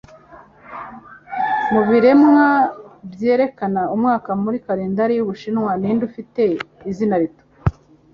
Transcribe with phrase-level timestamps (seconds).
[1.71, 2.45] Mubiremwa
[3.13, 6.41] byerekana umwaka muri Kalendari y'Ubushinwa, Ninde ufite
[6.89, 7.43] Izina Rito?